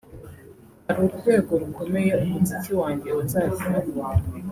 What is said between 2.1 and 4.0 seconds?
umuziki wanjye uzageraho